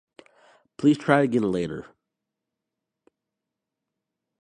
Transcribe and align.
Please 0.77 0.97
try 0.97 1.21
again 1.21 1.43
later. 1.51 1.85